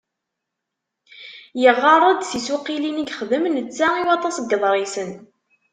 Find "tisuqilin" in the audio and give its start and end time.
2.23-3.01